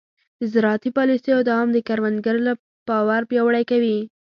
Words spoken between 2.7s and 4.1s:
باور پیاوړی کوي.